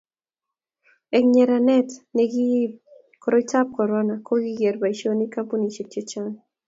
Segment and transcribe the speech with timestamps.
[1.15, 2.77] eng' nyeranet ne kiibi
[3.23, 6.37] koroitab korono kokiker boisionik kampunisiek che chang'